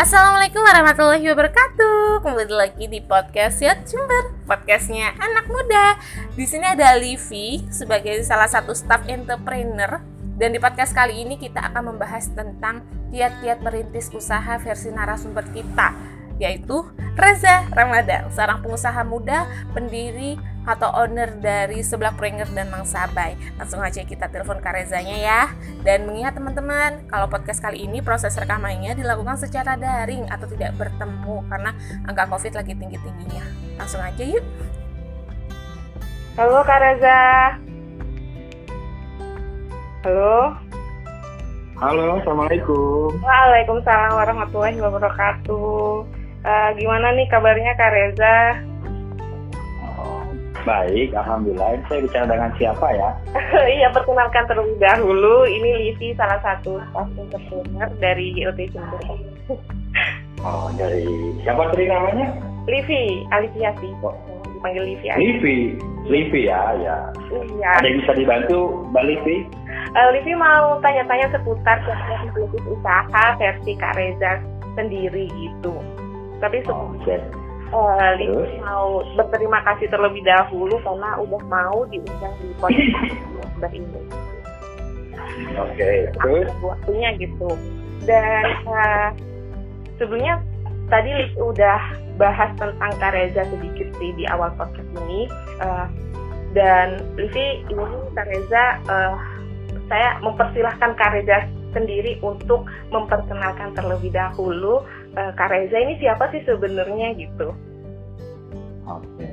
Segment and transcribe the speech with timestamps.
[0.00, 2.24] Assalamualaikum warahmatullahi wabarakatuh.
[2.24, 6.00] Kembali lagi di podcast Yot Jember, podcastnya anak muda.
[6.32, 10.00] Di sini ada Livi sebagai salah satu staff entrepreneur
[10.40, 12.80] dan di podcast kali ini kita akan membahas tentang
[13.12, 15.92] kiat-kiat merintis usaha versi narasumber kita
[16.40, 16.80] yaitu
[17.12, 19.44] Reza Ramadan, seorang pengusaha muda,
[19.76, 23.36] pendiri atau owner dari sebelah Prenger dan Mang Sabai.
[23.56, 25.42] Langsung aja kita telepon Kak Rezanya ya.
[25.80, 31.36] Dan mengingat teman-teman, kalau podcast kali ini proses rekamannya dilakukan secara daring atau tidak bertemu
[31.48, 31.70] karena
[32.04, 33.44] angka Covid lagi tinggi-tingginya.
[33.80, 34.44] Langsung aja yuk.
[36.36, 37.20] Halo Kak Reza.
[40.00, 40.56] Halo.
[41.80, 43.16] Halo, Assalamualaikum.
[43.24, 46.04] Waalaikumsalam warahmatullahi wabarakatuh.
[46.40, 48.36] Uh, gimana nih kabarnya Kak Reza?
[48.60, 48.69] Oh,
[50.64, 51.80] baik, Alhamdulillah.
[51.88, 53.10] Saya bicara dengan siapa ya?
[53.78, 55.46] iya, perkenalkan terlebih dahulu.
[55.48, 59.00] Ini Livi, salah satu staff entrepreneur dari GOT Jember.
[60.46, 61.06] oh, dari
[61.42, 62.26] siapa tadi namanya?
[62.68, 63.90] Livi, Alifiasi.
[64.04, 64.14] Oh.
[64.60, 65.18] Dipanggil Livi aja.
[65.18, 65.58] Livi,
[66.04, 66.96] Livi ya, ya.
[67.32, 67.70] Iya.
[67.80, 68.60] Ada yang bisa dibantu,
[68.92, 69.36] Mbak Livi?
[69.96, 74.38] Uh, Livi mau tanya-tanya seputar bisnis usaha versi Kak Reza
[74.76, 75.74] sendiri gitu.
[76.40, 76.96] Tapi oh,
[77.72, 78.12] uh,
[78.62, 84.00] mau berterima kasih terlebih dahulu karena udah mau diundang di podcast ini.
[85.56, 87.50] Oke, okay, terus waktunya gitu.
[88.04, 89.08] Dan uh,
[89.96, 90.42] sebelumnya
[90.90, 91.80] tadi Liz udah
[92.20, 95.30] bahas tentang Kareza sedikit sih di awal podcast ini.
[95.62, 95.86] Uh,
[96.50, 99.14] dan Livi ini Kareza uh,
[99.86, 104.82] saya mempersilahkan Kareza sendiri untuk memperkenalkan terlebih dahulu
[105.16, 107.54] uh, Kak Reza ini siapa sih sebenarnya gitu.
[108.86, 109.28] Oke.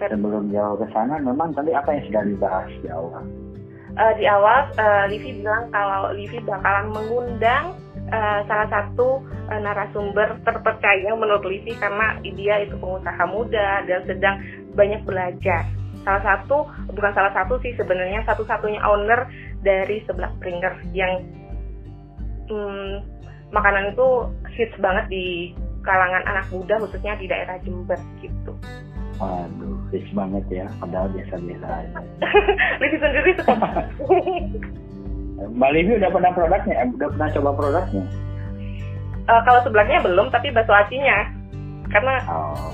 [0.00, 3.24] Sebelum jauh ke sana, memang tadi apa yang sudah dibahas di awal?
[3.94, 7.78] Uh, di awal, uh, Livi bilang kalau Livi bakalan mengundang
[8.10, 14.36] uh, salah satu uh, narasumber terpercaya menurut Livi karena dia itu pengusaha muda dan sedang
[14.74, 15.62] banyak belajar.
[16.04, 19.30] Salah satu, bukan salah satu sih sebenarnya satu-satunya owner
[19.64, 21.24] dari sebelah Pringers yang
[22.50, 23.00] hmm,
[23.54, 24.08] makanan itu
[24.54, 25.52] hits banget di
[25.84, 28.52] kalangan anak muda khususnya di daerah Jember gitu.
[29.18, 31.98] Waduh, hits banget ya, padahal biasa-biasa aja.
[32.82, 33.54] Livi sendiri suka.
[35.58, 38.04] Mbak Livi udah pernah produknya, eh, udah pernah coba produknya?
[39.24, 41.30] Uh, kalau sebelahnya belum, tapi bakso acinya.
[41.90, 42.70] Karena oh.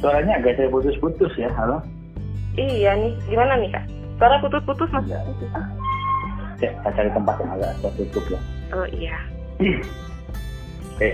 [0.00, 1.80] Suaranya agak saya putus-putus ya, halo?
[2.56, 3.84] Iya nih, gimana nih kak?
[4.16, 5.04] Suara putus-putus mas?
[5.08, 5.20] Ya
[6.56, 8.40] saya cari tempat yang agak tertutup ya.
[8.72, 9.16] Oh iya.
[10.96, 11.08] Oke,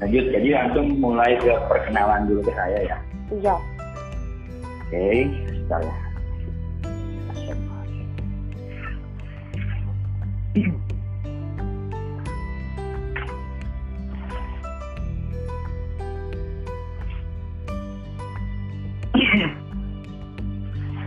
[0.00, 0.24] lanjut.
[0.32, 2.96] Jadi langsung mulai ke perkenalan dulu ke saya ya.
[3.28, 3.56] Iya.
[4.88, 5.06] Oke,
[5.52, 5.94] sebentar ya.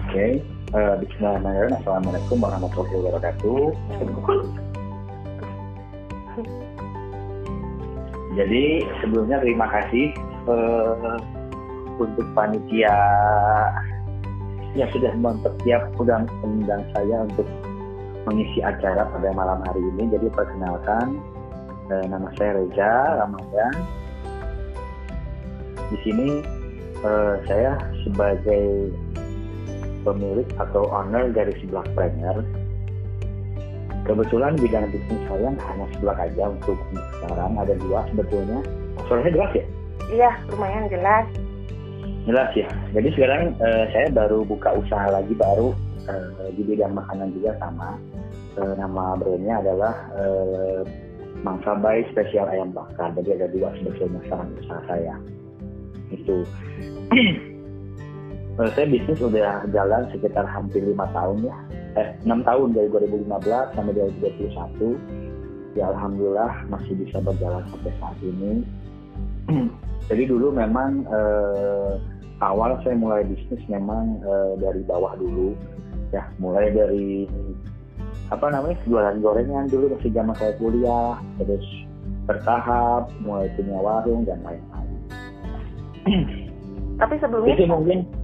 [0.09, 0.41] Oke.
[0.44, 0.59] Okay.
[0.69, 1.81] Uh, Bismillahirrahmanirrahim.
[1.81, 3.74] Assalamualaikum warahmatullahi wabarakatuh.
[8.38, 10.13] Jadi sebelumnya terima kasih
[10.46, 11.18] uh,
[11.97, 12.94] untuk panitia
[14.78, 17.50] yang sudah mempersiap undang undang saya untuk
[18.29, 20.06] mengisi acara pada malam hari ini.
[20.13, 21.18] Jadi perkenalkan
[21.90, 23.74] uh, nama saya Reza Ramadan.
[25.90, 26.46] Di sini
[27.02, 27.74] uh, saya
[28.06, 28.94] sebagai
[30.03, 32.37] pemilik atau owner dari sebelah Premier.
[34.07, 36.77] Kebetulan bidang bisnis saya hanya sebelah aja untuk
[37.19, 38.59] sekarang ada dua sebetulnya.
[39.05, 39.65] Suaranya jelas ya?
[40.09, 41.25] Iya, lumayan jelas.
[42.25, 42.69] Jelas ya.
[42.97, 45.77] Jadi sekarang uh, saya baru buka usaha lagi baru
[46.09, 48.01] uh, di bidang makanan juga sama.
[48.57, 50.81] Uh, nama brandnya adalah uh,
[51.45, 53.13] Mang Sabai Spesial Ayam Bakar.
[53.13, 55.16] Jadi ada dua sebetulnya saran usaha saya.
[56.09, 56.41] Itu.
[58.59, 61.56] Menurut saya bisnis udah jalan sekitar hampir lima tahun ya,
[61.96, 65.79] eh enam tahun dari 2015 sampai 2021.
[65.79, 68.67] Ya alhamdulillah masih bisa berjalan sampai saat ini.
[70.11, 72.03] Jadi dulu memang eh,
[72.44, 75.55] awal saya mulai bisnis memang eh, dari bawah dulu,
[76.12, 77.32] ya mulai dari
[78.28, 81.64] apa namanya jualan gorengan dulu masih zaman saya kuliah, terus
[82.28, 85.00] bertahap mulai punya warung dan lain-lain.
[87.00, 88.18] Tapi sebelumnya itu mungkin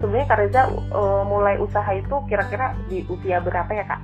[0.00, 0.62] sebenarnya Kak Reza
[0.92, 4.00] uh, mulai usaha itu kira-kira di usia berapa ya Kak?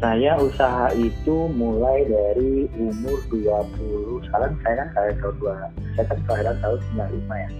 [0.00, 5.52] Saya usaha itu mulai dari umur 20 sekarang saya kan kalian tahun dua
[5.92, 7.50] saya kan kelahiran tahun 95 ya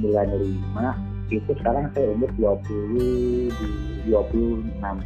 [0.00, 3.68] 95 itu sekarang saya umur 20 di
[4.08, 5.04] 26 tahun.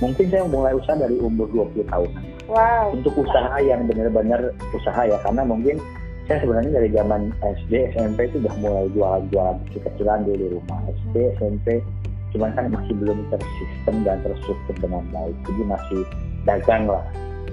[0.00, 2.24] Mungkin saya mulai usaha dari umur 20 tahunan.
[2.48, 5.80] wow untuk usaha yang benar-benar usaha ya karena mungkin
[6.24, 10.80] saya sebenarnya dari zaman SD SMP itu udah mulai jualan-jualan kecil-kecilan di rumah.
[10.88, 11.84] SD SMP
[12.34, 15.36] cuman kan masih belum tersistem dan terstruktur dengan baik.
[15.44, 16.00] Jadi masih
[16.48, 17.04] dagang lah.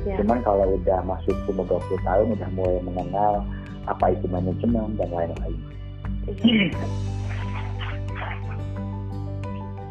[0.02, 0.18] Ya.
[0.18, 3.46] cuman kalau udah masuk umur 20 tahun udah mulai mengenal
[3.86, 5.62] apa itu manajemen dan lain-lain.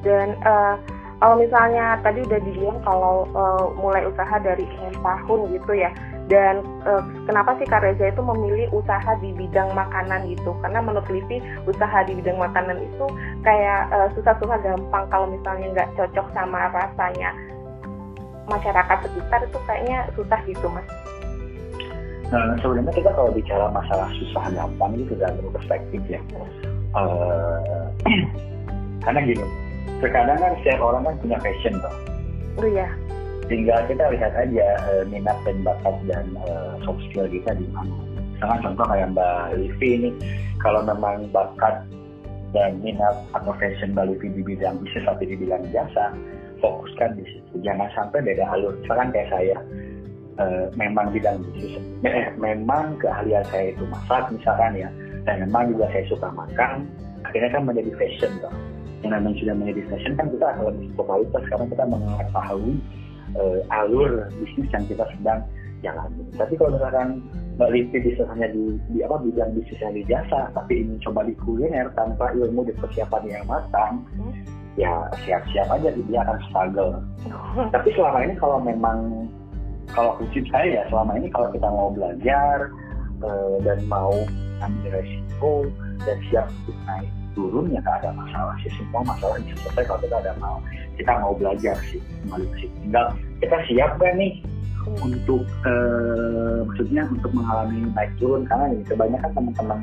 [0.02, 0.74] Dan uh,
[1.22, 4.66] kalau misalnya tadi udah dibilang kalau uh, mulai usaha dari
[4.98, 5.94] tahun gitu ya
[6.30, 11.10] dan uh, kenapa sih Kak Reza itu memilih usaha di bidang makanan gitu karena menurut
[11.10, 13.06] Livi usaha di bidang makanan itu
[13.42, 17.34] kayak uh, susah-susah gampang kalau misalnya nggak cocok sama rasanya
[18.46, 20.86] masyarakat sekitar itu kayaknya susah gitu mas
[22.30, 26.22] Nah, sebenarnya kita kalau bicara masalah susah gampang itu dari perspektif ya.
[26.94, 27.90] Uh,
[29.02, 29.46] karena gini,
[29.98, 31.94] terkadang kan setiap orang kan punya passion toh.
[32.62, 32.86] Oh iya.
[33.50, 37.90] Tinggal kita lihat aja uh, minat dan bakat dan uh, soft skill kita di mana.
[38.38, 40.10] Misalnya contoh kayak Mbak Livi ini,
[40.62, 41.82] kalau memang bakat
[42.54, 46.14] dan minat atau passion Mbak Livi di bidang bisnis tapi di bidang jasa,
[46.62, 47.58] fokuskan di situ.
[47.66, 48.78] Jangan sampai beda alur.
[48.86, 49.58] Misalkan kayak saya,
[50.38, 54.88] uh, memang bidang bisnis, eh, memang keahlian saya itu masak misalkan ya,
[55.26, 56.86] dan memang juga saya suka makan,
[57.26, 58.54] akhirnya kan menjadi fashion toh
[59.00, 62.74] yang namanya sudah menjadi fashion kan kita akan lebih popularitas karena kita mengetahui
[63.36, 65.40] uh, alur bisnis yang kita sedang
[65.80, 66.24] jalani.
[66.36, 67.24] Tapi kalau misalkan
[67.56, 71.24] Mbak Lipi bisa hanya di, di apa bidang bisnis yang di jasa, tapi ini coba
[71.24, 74.32] di kuliner tanpa ilmu di persiapan yang matang, hmm.
[74.80, 76.92] ya siap-siap aja dia akan struggle.
[77.74, 79.28] tapi selama ini kalau memang
[79.90, 82.70] kalau prinsip saya ya selama ini kalau kita mau belajar
[83.26, 84.14] uh, dan mau
[84.62, 85.66] ambil resiko
[86.04, 88.70] dan siap untuk naik turun ya nggak ada masalah sih.
[88.76, 90.56] Semua masalah bisa selesai kalau kita ada mau
[90.96, 93.06] kita mau belajar sih kembali ke sini tinggal
[93.40, 94.32] kita siap kan nih
[95.00, 98.42] untuk uh, maksudnya untuk mengalami naik turun?
[98.48, 99.78] Karena ini kebanyakan teman-teman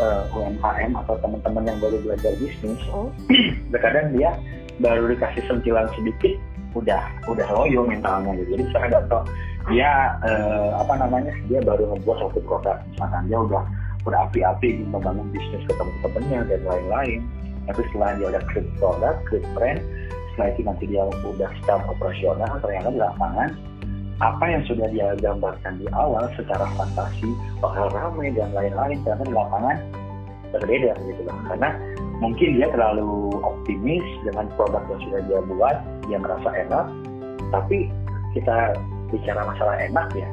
[0.00, 3.08] uh, UMKM atau teman-teman yang baru belajar bisnis oh.
[3.72, 4.36] terkadang dia
[4.80, 6.36] baru dikasih sentilan sedikit
[6.76, 7.00] udah
[7.32, 8.60] udah loyo mentalnya gitu.
[8.60, 9.24] Jadi saya tahu
[9.72, 13.64] dia uh, apa namanya dia baru ngebuat satu produk misalkan dia udah
[14.06, 17.20] berapi-api membangun bisnis ke teman-temannya dan lain-lain.
[17.66, 19.82] Tapi setelah dia udah create produk, create brand
[20.36, 23.50] setelah itu nanti dia udah start operasional ternyata di lapangan
[24.20, 27.28] apa yang sudah dia gambarkan di awal secara fantasi
[27.60, 29.76] bakal ramai dan lain-lain ternyata di lapangan
[30.52, 31.36] berbeda gitu loh.
[31.48, 31.72] Karena
[32.20, 35.76] mungkin dia terlalu optimis dengan produk yang sudah dia buat
[36.08, 36.86] dia merasa enak
[37.52, 37.88] tapi
[38.32, 38.76] kita
[39.12, 40.28] bicara masalah enak ya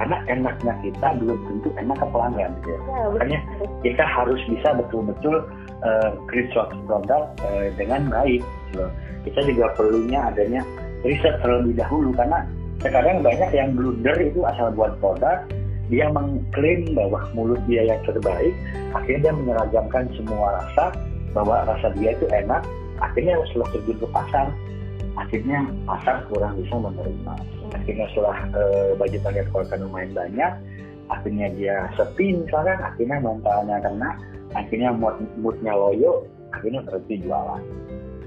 [0.00, 2.80] karena enaknya kita belum tentu enak ke pelanggan gitu ya.
[2.80, 3.40] ya makanya
[3.84, 5.36] kita harus bisa betul-betul
[5.84, 8.40] uh, create suatu produk uh, dengan baik
[8.72, 8.88] gitu.
[9.28, 10.64] kita juga perlunya adanya
[11.04, 12.48] riset terlebih dahulu karena
[12.80, 15.44] sekarang banyak yang blunder itu asal buat produk
[15.92, 18.56] dia mengklaim bahwa mulut dia yang terbaik
[18.96, 20.96] akhirnya dia menyeragamkan semua rasa
[21.36, 22.64] bahwa rasa dia itu enak
[23.04, 24.48] akhirnya setelah terjun ke pasar
[25.18, 27.34] akhirnya pasar kurang bisa menerima.
[27.74, 30.52] Akhirnya setelah uh, budget yang dikeluarkan lumayan banyak
[31.10, 34.10] akhirnya dia sepi misalkan akhirnya mentalnya kena
[34.54, 36.22] akhirnya mood moodnya loyo
[36.54, 37.62] akhirnya berhenti jualan.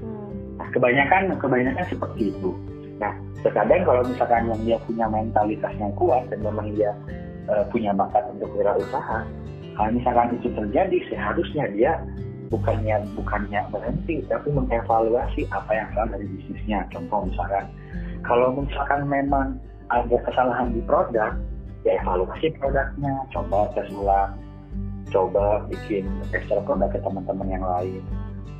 [0.04, 0.32] Hmm.
[0.60, 2.52] nah kebanyakan kebanyakan seperti itu.
[3.00, 6.92] Nah terkadang kalau misalkan yang dia punya mentalitas yang kuat dan memang dia
[7.48, 9.24] uh, punya bakat untuk usaha
[9.74, 11.92] kalau misalkan itu terjadi seharusnya dia
[12.54, 16.86] bukannya bukannya berhenti tapi mengevaluasi apa yang salah dari bisnisnya.
[16.94, 17.66] Contoh misalkan
[18.22, 19.58] kalau misalkan memang
[19.90, 21.34] ada kesalahan di produk
[21.82, 24.38] ya evaluasi produknya coba tes ulang
[25.10, 28.02] coba bikin extra produk ke teman-teman yang lain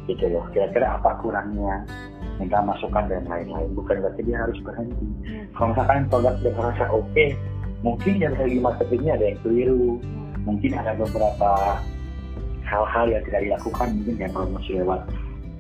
[0.10, 0.44] gitu loh.
[0.52, 1.86] Kira-kira apa kurangnya?
[2.42, 3.72] Minta masukan dan lain-lain.
[3.78, 5.06] Bukan berarti dia harus berhenti.
[5.30, 5.46] Hmm.
[5.54, 7.30] kalau misalkan produk dia merasa oke okay,
[7.86, 10.02] mungkin dari segi marketingnya ada yang keliru.
[10.44, 11.80] Mungkin ada beberapa
[12.68, 15.02] hal-hal yang tidak dilakukan mungkin yang promosi lewat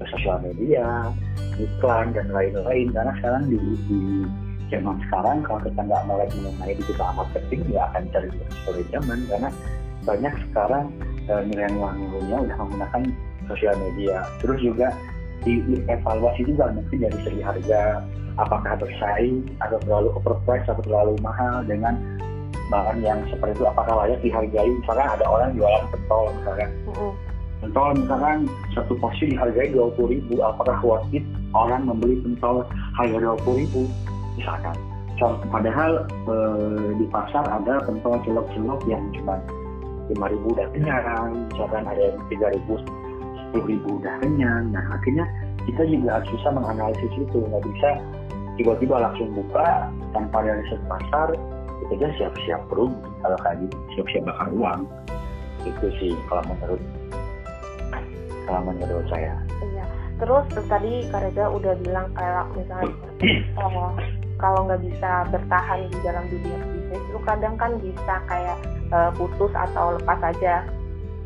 [0.10, 1.12] sosial media
[1.56, 2.92] iklan dan lain-lain.
[2.92, 3.58] Karena sekarang di,
[3.88, 4.00] di
[4.74, 8.30] zaman sekarang kalau kita nggak mulai mengenai digital marketing ya akan cari
[8.66, 9.20] sore zaman.
[9.30, 9.50] Karena
[10.04, 10.86] banyak sekarang
[11.32, 13.02] uh, milenial-milenial udah menggunakan
[13.48, 14.26] sosial media.
[14.44, 14.88] Terus juga
[15.44, 15.60] di,
[15.92, 18.04] evaluasi juga mungkin dari segi harga
[18.40, 22.00] apakah bersaing atau terlalu overpriced atau terlalu mahal dengan
[22.72, 24.70] bahan yang seperti itu apakah layak dihargai?
[24.80, 26.70] Misalkan ada orang jualan pentol misalkan.
[26.88, 27.14] Mm -hmm
[27.64, 28.44] pentol misalkan
[28.76, 31.24] satu porsi dihargai dua puluh ribu apakah worth it
[31.56, 32.68] orang membeli pentol
[33.00, 33.88] harga dua puluh ribu?
[34.36, 34.76] Misalkan.
[35.24, 36.36] Padahal e,
[37.00, 39.40] di pasar ada pentol celok-celok yang cuma
[40.12, 42.76] lima ribu udah kenyang misalkan ada yang tiga ribu
[43.40, 44.76] sepuluh ribu udah kenyang.
[44.76, 45.24] Nah akhirnya
[45.64, 47.40] kita juga harus bisa menganalisis itu.
[47.40, 47.90] Nggak bisa
[48.60, 51.32] tiba-tiba langsung buka tanpa riset pasar
[51.98, 54.82] aja siap-siap rugi kalau kayak gitu siap-siap bakar uang.
[55.64, 56.82] Itu sih kalau menurut
[58.50, 59.34] kalau menurut saya.
[59.64, 59.86] Iya.
[60.20, 62.94] Terus tadi Kak Reza udah bilang kayak misalnya
[63.58, 63.92] oh,
[64.38, 68.58] kalau nggak bisa bertahan di dalam dunia bisnis lu kadang kan bisa kayak
[68.92, 70.66] uh, putus atau lepas aja.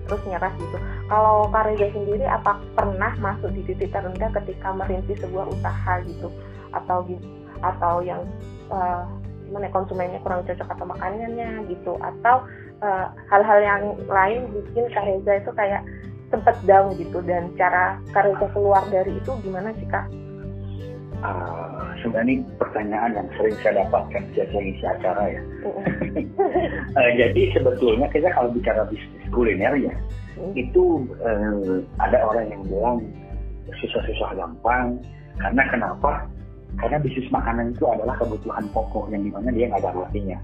[0.08, 0.78] Terus nyerah gitu.
[1.12, 6.32] Kalau Kak Reza sendiri apa pernah masuk di titik terendah ketika merintis sebuah usaha gitu?
[6.72, 7.04] Atau
[7.58, 8.22] atau yang
[8.70, 9.04] uh,
[9.48, 12.36] gimana ya, konsumennya kurang cocok atau makanannya gitu atau
[12.84, 15.82] eh, hal-hal uh, yang lain bikin Kak Reza itu kayak
[16.28, 20.06] sempet down gitu dan cara Kak Reza keluar dari itu gimana sih Kak?
[21.18, 25.42] Uh, sebenarnya pertanyaan yang sering saya dapatkan sejak saya isi acara ya.
[26.94, 29.96] uh, jadi sebetulnya kita kalau bicara bisnis kuliner ya,
[30.38, 30.54] mm.
[30.54, 33.02] itu uh, ada orang yang bilang
[33.82, 35.02] susah-susah gampang
[35.42, 36.30] karena kenapa?
[36.78, 40.38] Karena bisnis makanan itu adalah kebutuhan pokok yang di mana dia nggak ada artinya.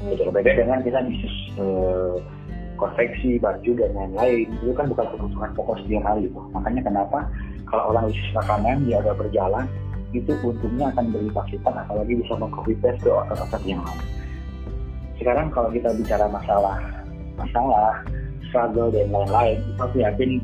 [0.00, 0.12] Hmm.
[0.12, 2.16] Itu berbeda dengan kita bisnis uh,
[2.80, 4.48] konveksi baju dan lain-lain.
[4.64, 7.18] Itu kan bukan kebutuhan pokok setiap hari itu makanya kenapa
[7.68, 9.66] kalau orang bisnis makanan dia udah berjalan
[10.14, 14.04] itu untungnya akan berlipat lipat apalagi bisa mengcopy paste ke otak-otak yang lain.
[15.20, 16.80] Sekarang kalau kita bicara masalah
[17.36, 18.00] masalah
[18.48, 20.40] struggle dan lain-lain aku yakin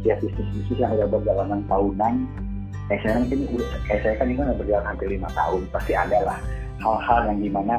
[0.00, 2.14] setiap bisnis-bisnis yang udah berjalanan tahunan
[2.88, 3.46] kayak saya kan ini
[3.88, 6.38] kayak saya kan ini kan berjalan hampir lima tahun pasti ada lah
[6.84, 7.74] hal-hal yang di mana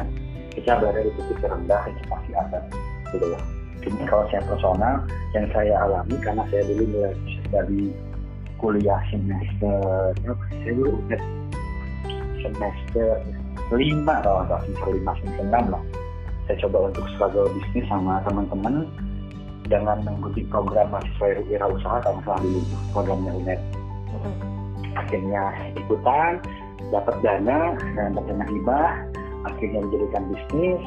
[0.56, 2.60] kita berada di titik terendah itu pasti ada
[3.14, 3.44] gitu loh.
[3.84, 4.96] Cuma kalau saya personal
[5.38, 7.14] yang saya alami karena saya dulu mulai
[7.54, 7.82] dari
[8.58, 9.78] kuliah semester
[10.64, 10.94] saya dulu
[12.42, 13.10] semester
[13.74, 15.84] lima kalau nggak semester lima semester enam lah.
[16.50, 18.86] Saya coba untuk struggle bisnis sama teman-teman
[19.66, 22.62] dengan mengikuti program mahasiswa wirausaha kalau salah dulu
[22.94, 23.62] programnya UNED
[24.96, 25.44] akhirnya
[25.76, 26.40] ikutan
[26.90, 28.92] dapat dana dan dana hibah
[29.46, 30.84] akhirnya dijadikan bisnis.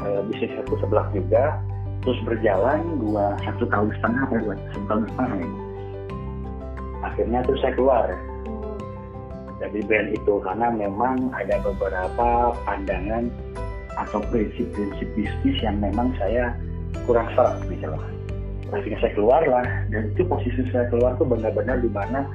[0.00, 1.60] E, bisnis aku sebelah juga
[2.00, 5.38] terus berjalan dua satu tahun setengah atau dua satu tahun setengah
[7.04, 8.08] akhirnya terus saya keluar.
[9.60, 13.28] Dari brand itu karena memang ada beberapa pandangan
[14.00, 16.56] atau prinsip-prinsip bisnis yang memang saya
[17.04, 18.00] kurang serak misalnya
[18.72, 19.66] akhirnya saya keluar lah.
[19.90, 22.26] Dan itu posisi saya keluar tuh benar-benar di mana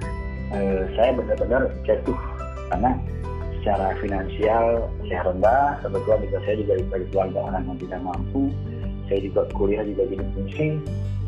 [0.54, 2.18] eh, saya benar-benar jatuh.
[2.72, 2.98] Karena
[3.62, 8.42] secara finansial saya rendah kebetulan juga saya juga dari keluarga orang yang tidak mampu.
[9.06, 10.68] Saya juga kuliah juga gini fungsi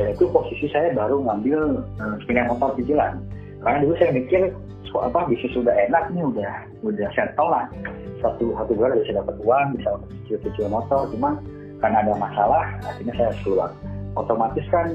[0.02, 3.22] dan itu posisi saya baru ngambil eh, sepeda motor cicilan
[3.62, 4.42] karena dulu saya mikir
[4.98, 6.54] apa bisnis sudah enak nih udah
[6.86, 7.66] udah settle lah.
[8.22, 9.90] Satu satu bulan bisa dapat uang bisa
[10.26, 11.06] cicil cicil motor.
[11.14, 11.38] Cuma
[11.82, 13.70] karena ada masalah akhirnya saya keluar
[14.18, 14.90] otomatis kan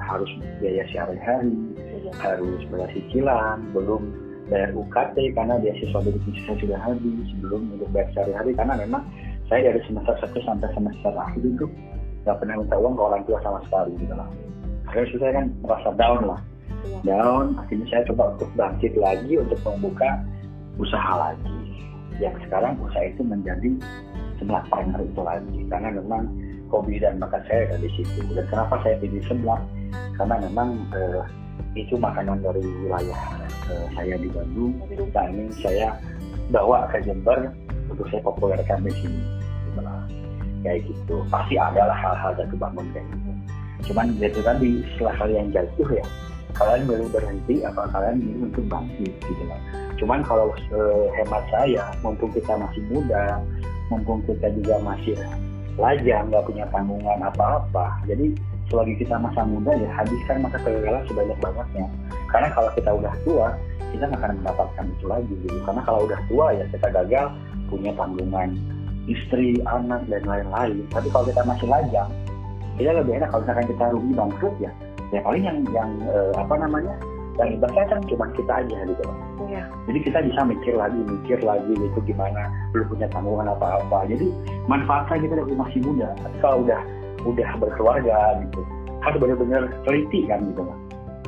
[0.00, 2.12] harus biaya sehari-hari, iya.
[2.18, 4.02] harus bayar cicilan, belum
[4.50, 9.02] bayar UKT karena beasiswa dari saya sudah habis, belum untuk bayar sehari-hari karena memang
[9.46, 11.66] saya dari semester satu sampai semester akhir itu
[12.24, 14.28] nggak pernah minta uang ke orang tua sama sekali gitu lah.
[14.90, 16.40] Akhirnya saya kan merasa down lah,
[16.84, 16.98] iya.
[17.06, 17.46] down.
[17.60, 20.10] Akhirnya saya coba untuk bangkit lagi untuk membuka
[20.80, 21.54] usaha lagi.
[22.20, 23.70] Yang sekarang usaha itu menjadi
[24.38, 26.24] sebelah partner itu lagi karena memang
[26.72, 28.24] hobi dan bakat saya ada di situ.
[28.32, 29.60] Dan kenapa saya pilih sebelah?
[30.16, 31.22] Karena memang uh,
[31.76, 33.20] itu makanan dari wilayah
[33.68, 34.80] uh, saya di Bandung
[35.12, 36.00] dan ini saya
[36.48, 37.52] bawa ke Jember
[37.92, 39.22] untuk saya populerkan di sini.
[39.68, 40.00] Setelah
[40.64, 43.30] kayak gitu pasti adalah hal-hal jatuh bangun kayak gitu.
[43.92, 46.06] Cuman itu tadi setelah kalian jatuh ya
[46.52, 49.60] kalian baru berhenti apa kalian ini untuk bangkit gitu lah.
[49.96, 53.40] Cuman kalau uh, hemat saya, mumpung kita masih muda,
[53.88, 55.16] mumpung kita juga masih
[55.80, 58.00] lajang, nggak punya tanggungan apa-apa.
[58.04, 58.36] Jadi
[58.68, 61.86] selagi kita masa muda ya habiskan masa kegagalan sebanyak-banyaknya.
[62.28, 63.48] Karena kalau kita udah tua,
[63.92, 65.58] kita nggak akan mendapatkan itu lagi gitu.
[65.64, 67.26] Karena kalau udah tua ya kita gagal
[67.68, 68.50] punya tanggungan
[69.08, 70.84] istri, anak dan lain-lain.
[70.92, 72.10] Tapi kalau kita masih lajang,
[72.76, 74.72] kita lebih enak kalau misalkan kita rugi bangkrut ya.
[75.12, 76.94] Ya paling yang yang eh, apa namanya
[77.36, 79.16] yang ibaratnya kan cuma kita aja gitu loh.
[79.52, 79.64] Iya.
[79.84, 84.08] Jadi kita bisa mikir lagi, mikir lagi gitu gimana belum punya tanggungan apa-apa.
[84.08, 84.32] Jadi
[84.64, 86.08] manfaatnya kita dari masih muda.
[86.40, 86.80] Kalau udah
[87.28, 88.60] udah berkeluarga gitu,
[89.04, 90.78] harus benar-benar teliti kan gitu loh.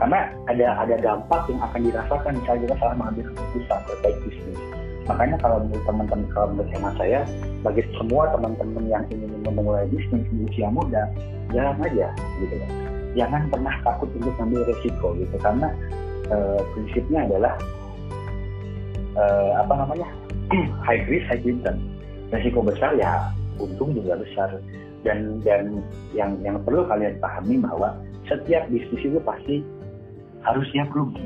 [0.01, 4.61] Karena ada ada dampak yang akan dirasakan misalnya kita salah mengambil keputusan terkait bisnis.
[5.05, 7.21] Makanya kalau menurut teman-teman kalau menurut saya,
[7.61, 11.13] bagi semua teman-teman yang ingin memulai bisnis di usia muda,
[11.53, 12.09] jalan aja
[12.41, 15.71] gitu loh jangan pernah takut untuk ambil resiko gitu karena
[16.35, 17.55] uh, prinsipnya adalah
[19.19, 20.09] uh, apa namanya?
[20.87, 21.81] High risk high return
[22.29, 24.61] resiko besar ya untung juga besar.
[25.05, 25.85] Dan dan
[26.17, 27.93] yang yang perlu kalian pahami bahwa
[28.25, 29.61] setiap bisnis itu pasti
[30.41, 31.25] harus siap rugi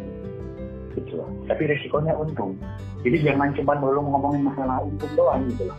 [0.99, 2.59] gitu loh tapi resikonya untung.
[3.07, 5.79] Jadi jangan cuma melulu ngomongin masalah untung doang gitu loh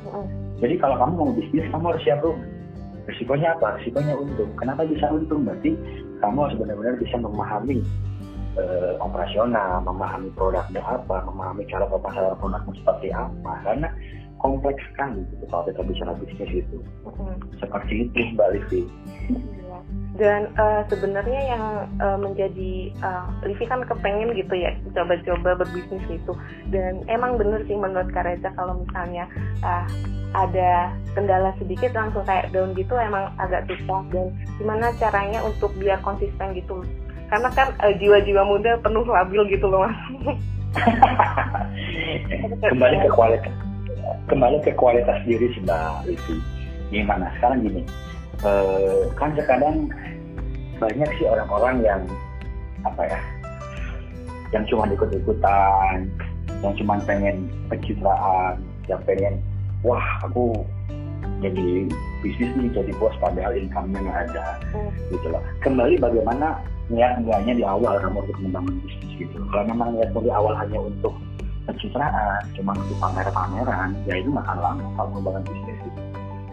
[0.60, 2.48] jadi kalau kamu mau bisnis kamu harus siap rugi
[3.10, 3.82] resikonya apa?
[3.82, 4.52] Resikonya untung.
[4.54, 5.42] Kenapa bisa untung?
[5.48, 5.74] Berarti
[6.22, 7.82] kamu harus benar-benar bisa memahami
[8.58, 13.52] uh, operasional memahami produknya apa memahami cara pemasaran produknya seperti apa.
[13.66, 13.90] Karena
[14.40, 16.78] kompleks sekali gitu kalau kita bicara bisnis itu.
[17.06, 17.36] Mm-hmm.
[17.60, 18.82] seperti itu mbak Livi.
[19.30, 19.80] Iya.
[20.18, 21.66] dan uh, sebenarnya yang
[22.02, 26.34] uh, menjadi uh, Livi kan kepengen gitu ya coba-coba berbisnis gitu.
[26.74, 29.30] Dan emang bener sih menurut Kak Reza kalau misalnya
[29.64, 29.86] uh,
[30.36, 34.02] ada kendala sedikit langsung kayak down gitu emang agak susah.
[34.12, 36.84] Dan gimana caranya untuk biar konsisten gitu
[37.30, 39.98] karena kan uh, jiwa-jiwa muda penuh labil gitu loh mas.
[42.62, 43.54] Kembali ke kualitas
[44.30, 46.36] kembali ke kualitas diri sih mbak Livi
[46.90, 47.30] gimana?
[47.38, 47.82] Sekarang gini
[48.46, 49.90] uh, kan sekarang
[50.82, 52.02] banyak sih orang-orang yang
[52.88, 53.20] apa ya
[54.50, 56.10] yang cuma ikut-ikutan
[56.66, 58.58] yang cuma pengen pencitraan
[58.90, 59.38] yang pengen
[59.86, 60.66] wah aku
[61.40, 61.88] jadi
[62.20, 64.92] bisnis nih jadi bos padahal income-nya nggak ada hmm.
[65.14, 65.44] gitu loh.
[65.64, 66.60] Kembali bagaimana
[66.90, 69.38] niat niatnya di awal kamu untuk membangun bisnis gitu.
[69.54, 71.14] Kalau memang niat di awal hanya untuk
[71.70, 76.02] pencitraan cuma untuk pamer-pameran ya itu makan lama kalau membangun bisnis itu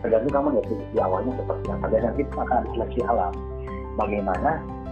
[0.04, 1.86] tergantung kamu lihat di awalnya seperti apa.
[1.88, 3.32] Dan nanti akan ada seleksi alam.
[3.96, 4.50] Bagaimana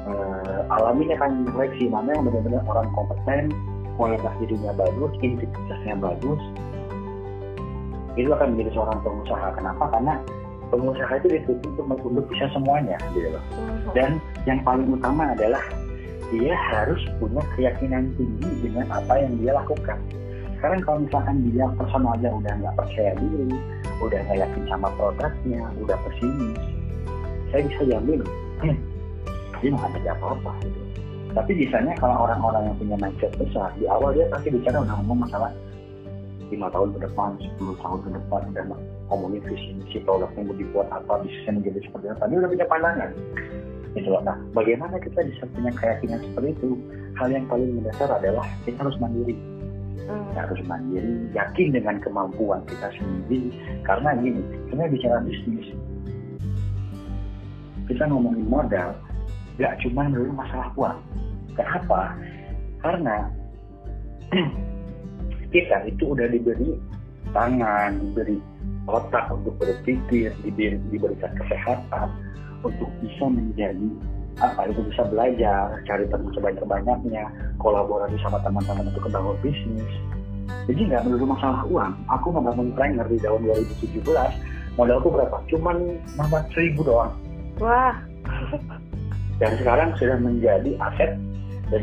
[0.08, 3.52] eh, alam ini akan seleksi mana yang benar-benar orang kompeten
[3.94, 6.42] kualitas dirinya bagus integritasnya bagus.
[8.14, 9.48] Itu akan menjadi seorang pengusaha.
[9.58, 9.84] Kenapa?
[9.90, 10.14] Karena
[10.72, 13.44] pengusaha itu dituntut untuk untuk bisa semuanya gitu loh
[13.92, 15.62] dan yang paling utama adalah
[16.32, 19.98] dia harus punya keyakinan tinggi dengan apa yang dia lakukan.
[20.58, 23.52] Sekarang kalau misalkan dia personalnya udah nggak percaya diri,
[24.00, 26.58] udah nggak yakin sama produknya, udah pesimis,
[27.52, 28.20] saya bisa jamin,
[28.64, 28.76] hmm,
[29.60, 30.80] dia nggak ada apa-apa gitu.
[31.34, 35.26] Tapi biasanya kalau orang-orang yang punya mindset besar, di awal dia pasti bicara udah ngomong
[35.28, 35.50] masalah
[36.48, 38.64] lima tahun ke depan, 10 tahun ke depan, udah
[39.12, 43.10] ngomongin visi misi produknya mau dibuat apa, bisnisnya menjadi seperti apa, dia udah punya pandangan
[43.94, 44.22] gitu loh.
[44.26, 46.70] Nah, bagaimana kita bisa punya keyakinan seperti itu?
[47.14, 49.38] Hal yang paling mendasar adalah kita harus mandiri.
[50.04, 50.20] Hmm.
[50.34, 53.54] Kita harus mandiri, yakin dengan kemampuan kita sendiri.
[53.86, 55.66] Karena gini, kita bicara bisnis,
[57.86, 58.90] kita ngomongin modal,
[59.56, 60.98] gak cuma dulu masalah uang.
[61.54, 62.18] Kenapa?
[62.82, 63.16] Karena
[65.54, 66.74] kita itu udah diberi
[67.30, 68.36] tangan, diberi
[68.88, 72.08] otak untuk berpikir, diberi, diberikan kesehatan,
[72.64, 73.88] untuk bisa menjadi
[74.42, 77.24] apa itu bisa belajar, cari teman sebanyak-banyaknya,
[77.62, 79.92] kolaborasi sama teman-teman untuk membangun bisnis.
[80.66, 81.92] Jadi nggak melulu masalah uang.
[82.10, 84.02] Aku membangun trainer di tahun 2017,
[84.74, 85.38] modalku berapa?
[85.46, 85.76] Cuman
[86.18, 87.14] 4 ribu doang.
[87.62, 87.94] Wah.
[89.40, 91.18] Dan sekarang sudah menjadi aset
[91.72, 91.82] dan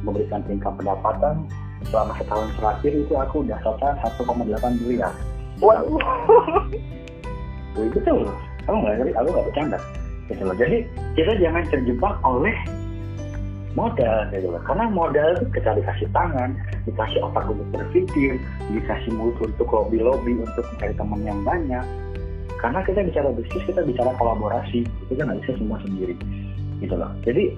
[0.00, 1.44] memberikan tingkat pendapatan
[1.92, 5.12] selama setahun terakhir itu aku udah total 1,8 miliar.
[5.60, 5.80] Wah.
[7.70, 7.86] Wow.
[7.94, 8.26] Betul.
[8.66, 9.12] Kamu nggak ngerti?
[9.14, 9.78] Aku nggak bercanda
[10.30, 10.56] gitu loh.
[10.58, 10.76] Jadi
[11.18, 12.54] kita jangan terjebak oleh
[13.74, 14.62] modal gitu loh.
[14.66, 16.54] Karena modal itu kita dikasih tangan,
[16.86, 18.38] dikasih otak untuk berpikir,
[18.70, 21.84] dikasih mulut untuk lobby-lobby untuk mencari teman yang banyak.
[22.58, 26.14] Karena kita bicara bisnis, kita bicara kolaborasi, kita nggak bisa semua sendiri
[26.82, 27.10] gitu loh.
[27.24, 27.56] Jadi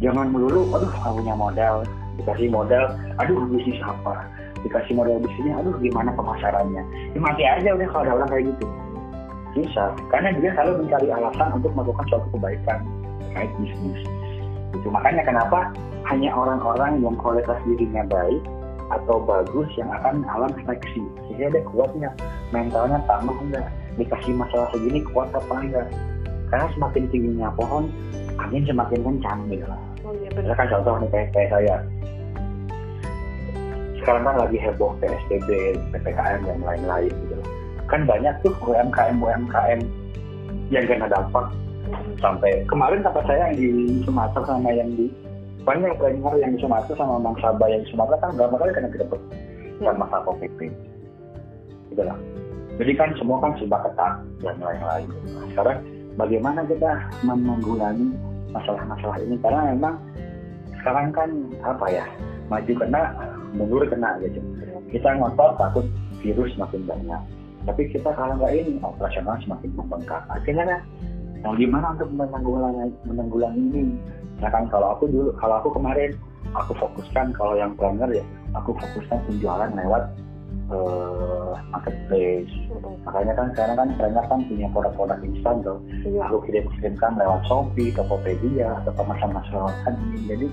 [0.00, 1.84] jangan melulu, aduh punya modal,
[2.16, 4.24] dikasih modal, aduh bisnis apa,
[4.66, 6.82] dikasih modal bisnisnya, aduh gimana pemasarannya.
[7.14, 8.66] Ya mati aja udah kalau ada orang kayak gitu.
[9.56, 12.78] Susah karena dia selalu mencari alasan untuk melakukan suatu kebaikan
[13.22, 14.00] terkait bisnis.
[14.74, 15.72] Itu makanya kenapa
[16.12, 18.42] hanya orang-orang yang kualitas dirinya baik
[18.86, 22.10] atau bagus yang akan alam seleksi sehingga dia kuatnya
[22.52, 23.66] mentalnya tambah enggak?
[23.96, 25.88] Dikasih masalah segini kuat apa enggak?
[26.52, 27.90] Karena semakin tingginya pohon
[28.36, 29.64] angin semakin kencang gitu.
[29.64, 31.74] Lah oh, iya, kan contoh nih kayak, kayak saya
[34.06, 37.48] sekarang kan lagi heboh PSBB, PPKM dan lain-lain gitu loh.
[37.90, 39.82] Kan banyak tuh UMKM UMKM
[40.70, 41.50] yang kena dampak.
[42.22, 43.70] Sampai kemarin kata saya yang di
[44.06, 45.10] Sumatera sama yang di
[45.66, 48.88] banyak trainer yang di Sumatera sama Bang Sabah yang di Sumatera kan berapa kali kena
[48.94, 49.22] grebek
[49.82, 50.50] dan masa COVID
[51.90, 52.18] gitu lah.
[52.78, 55.10] Jadi kan semua kan serba ketat dan lain-lain.
[55.34, 55.78] Nah, sekarang
[56.14, 58.14] bagaimana kita menanggulangi
[58.54, 59.34] masalah-masalah ini?
[59.42, 59.98] Karena memang
[60.78, 61.30] sekarang kan
[61.66, 62.06] apa ya
[62.46, 63.02] maju kena
[63.54, 64.40] mundur kena gitu.
[64.90, 65.86] Kita ngotot takut
[66.24, 67.22] virus makin banyak.
[67.66, 70.22] Tapi kita kalau nggak ini operasional semakin membengkak.
[70.30, 70.80] Akhirnya kan
[71.42, 73.82] mau gimana untuk menanggulangi menanggulangi ini?
[74.38, 76.14] Misalkan kalau aku dulu kalau aku kemarin
[76.54, 80.04] aku fokuskan kalau yang planner ya aku fokuskan penjualan lewat
[80.70, 82.50] uh, marketplace.
[83.02, 85.78] Makanya kan sekarang kan planner kan punya produk-produk instan tuh.
[86.06, 86.30] Iya.
[86.30, 89.92] aku kirim-kirimkan lewat Shopee, Tokopedia atau pemesan masyarakat
[90.26, 90.46] jadi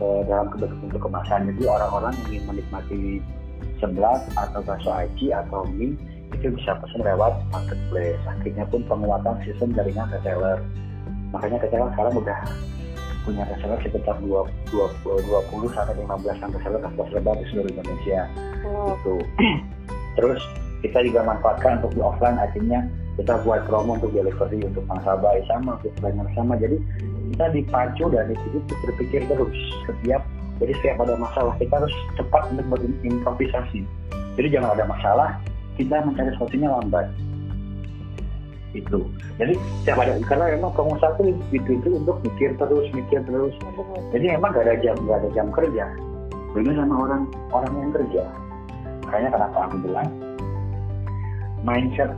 [0.00, 1.50] uh, dalam bentuk kemasan.
[1.54, 3.00] Jadi orang-orang ingin menikmati
[3.78, 5.98] sebelah atau bakso aci atau mie
[6.34, 8.22] itu bisa pesan lewat marketplace.
[8.26, 10.58] Akhirnya pun penguatan sistem jaringan reseller.
[11.30, 12.38] Makanya reseller sekarang udah
[13.24, 18.20] punya reseller sekitar 20, 20 sampai 15 sampai reseller atas lebar di seluruh Indonesia.
[18.64, 18.96] Oh.
[18.96, 19.14] itu
[20.16, 20.40] terus
[20.84, 22.84] kita juga manfaatkan untuk di offline akhirnya
[23.16, 25.94] kita buat promo untuk delivery untuk nasabah sama untuk
[26.34, 26.58] sama.
[26.58, 26.76] Jadi
[27.34, 29.58] kita dipacu dan itu berpikir terus
[29.90, 30.22] setiap
[30.62, 33.82] jadi setiap ada masalah kita harus cepat untuk berimprovisasi.
[34.38, 35.28] Jadi jangan ada masalah
[35.74, 37.10] kita mencari solusinya lambat.
[38.70, 39.06] Itu.
[39.38, 43.54] Jadi setiap ada karena memang pengusaha itu itu itu untuk mikir terus mikir terus.
[44.14, 45.84] Jadi emang gak ada jam gak ada jam kerja.
[46.54, 48.22] Beda sama orang orang yang kerja.
[49.02, 50.08] Makanya kenapa aku bilang
[51.66, 52.10] mindset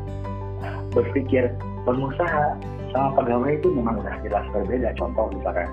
[0.96, 1.52] berpikir
[1.84, 2.56] pengusaha
[2.96, 4.96] sama pegawai itu memang udah jelas berbeda.
[4.96, 5.68] Contoh misalkan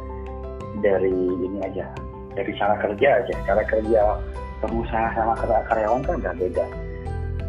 [0.83, 1.87] dari ini aja
[2.35, 3.33] dari cara kerja aja.
[3.47, 4.19] Cara kerja
[4.59, 5.33] pengusaha sama
[5.71, 6.65] karyawan kan udah beda.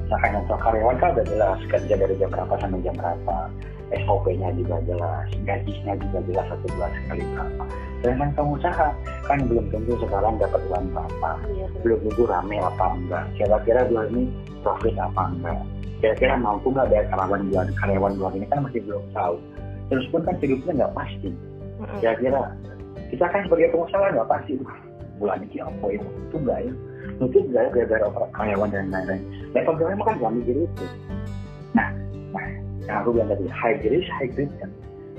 [0.07, 3.39] Misalkan contoh karyawan kan udah jelas kerja dari jam berapa sampai jam berapa.
[3.95, 7.65] SOP-nya juga jelas gajinya juga jelas satu bulan sekali berapa.
[8.01, 8.89] Sedangkan pengusaha
[9.29, 13.25] kan belum tentu sekarang dapat uang berapa iya, belum tentu rame apa enggak.
[13.39, 14.25] Kira-kira bulan ini
[14.65, 15.61] profit apa enggak
[16.05, 19.37] kira-kira mampu nggak bayar karyawan bulan karyawan bulan ini kan masih belum tahu.
[19.89, 21.29] Terus pun kan hidupnya nggak pasti.
[22.05, 22.41] Kira-kira
[23.09, 24.53] kita kan sebagai pengusaha nggak pasti.
[25.17, 26.73] Bulan ini apa itu itu enggak ya?
[27.25, 29.23] Mungkin enggak ya gara-gara karyawan dan lain-lain.
[29.57, 30.85] Dan pegawai kan nggak mikir itu.
[31.73, 31.89] Nah
[32.37, 32.47] nah
[32.85, 34.71] yang aku bilang tadi high risk high kan.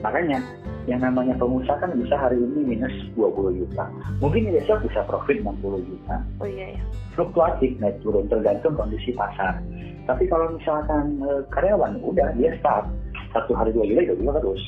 [0.06, 0.38] Makanya
[0.86, 3.89] yang namanya pengusaha kan bisa hari ini minus 20 juta.
[4.21, 6.21] Mungkin besok bisa profit 60 juta.
[6.38, 6.82] Oh iya, iya.
[7.17, 9.58] fluktuatif naik turun tergantung kondisi pasar
[10.06, 12.86] tapi kalau misalkan e, karyawan udah dia start.
[13.36, 14.63] Satu hari dua juta juga terus.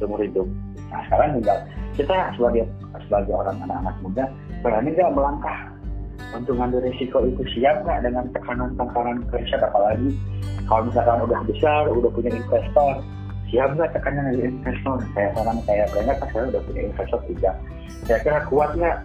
[0.00, 0.48] Seumur hidup.
[0.88, 1.58] Nah sekarang tinggal
[1.92, 2.64] kita sebagai
[3.04, 4.24] sebagai orang anak-anak muda
[4.64, 5.58] berani nggak melangkah
[6.32, 7.42] untuk ngambil risiko itu?
[7.58, 9.60] Siap nggak dengan tekanan-tekanan pressure?
[9.60, 10.16] Apalagi
[10.64, 13.04] kalau misalkan udah besar udah punya investor
[13.52, 14.96] siap nggak tekanan dari investor?
[15.12, 17.52] Saya orang saya banyak kan saya udah punya investor juga
[18.06, 18.98] saya kira kuat nggak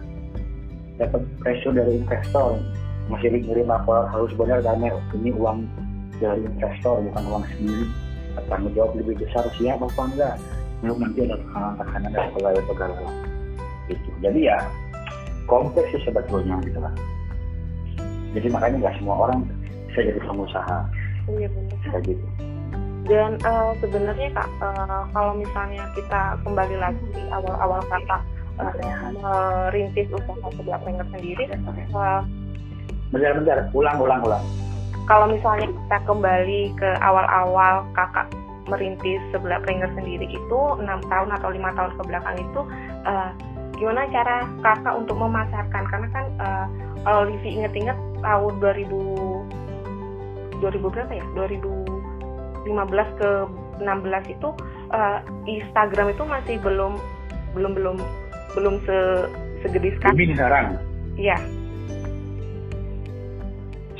[0.98, 2.58] dapat pressure dari investor
[3.08, 5.64] masih ngirim laporan harus benar karena ini uang
[6.20, 7.86] dari investor bukan uang sendiri.
[8.46, 10.36] Tanggung jawab lebih besar siap apa enggak?
[10.78, 13.38] Belum nanti ada tekanan-tekanan dari pegawai-pegawai
[13.88, 14.58] itu jadi ya
[15.48, 16.92] kompleks sih sebetulnya gitu lah.
[18.36, 19.48] Jadi makanya nggak semua orang
[19.88, 20.78] bisa jadi pengusaha.
[21.32, 22.00] Iya benar.
[22.04, 22.26] Gitu.
[23.08, 28.20] Dan uh, sebenarnya kak uh, kalau misalnya kita kembali lagi di awal-awal kata
[28.60, 28.72] uh,
[29.16, 31.48] merintis usaha sebelah pengger sendiri
[31.96, 32.20] uh,
[33.12, 34.44] bentar ulang ulang ulang.
[35.08, 38.28] Kalau misalnya kita kembali ke awal-awal kakak
[38.68, 42.60] merintis sebelah Pringer sendiri itu enam tahun atau lima tahun ke belakang itu
[43.08, 43.32] uh,
[43.80, 45.88] gimana cara kakak untuk memasarkan?
[45.88, 46.68] Karena kan uh,
[47.08, 51.24] kalau Livi inget-inget tahun 2000 2000 berapa ya?
[51.32, 52.68] 2015
[53.16, 53.30] ke
[53.80, 54.48] 16 itu
[54.92, 57.00] uh, Instagram itu masih belum
[57.56, 57.96] belum belum
[58.52, 59.24] belum se
[59.64, 60.12] segede sekarang.
[61.16, 61.40] Iya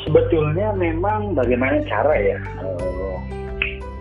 [0.09, 3.21] sebetulnya memang bagaimana cara ya uh,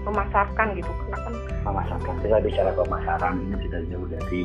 [0.08, 1.34] memasarkan gitu karena kan
[1.68, 4.44] memasarkan kita bicara pemasaran ini tidak jauh dari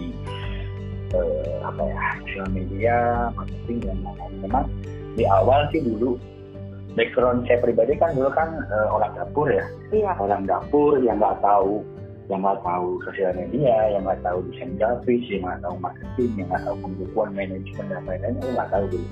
[1.14, 2.96] uh, apa ya sosial media
[3.38, 4.64] marketing dan lain-lain memang
[5.14, 6.18] di awal sih dulu
[6.98, 9.62] background saya pribadi kan dulu kan uh, orang dapur ya
[9.94, 10.18] iya.
[10.18, 11.86] orang dapur yang nggak tahu
[12.26, 16.48] yang nggak tahu sosial media yang nggak tahu desain grafis yang nggak tahu marketing yang
[16.50, 19.08] nggak tahu pembukuan manajemen dan lain-lain nggak tahu dulu